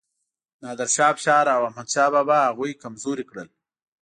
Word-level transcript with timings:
نادر 0.61 0.89
شاه 0.95 1.09
افشار 1.13 1.45
او 1.55 1.61
احمد 1.69 1.87
شاه 1.93 2.09
بابا 2.15 2.35
هغوی 2.47 2.71
کمزوري 2.83 3.25
کړل. 3.29 3.47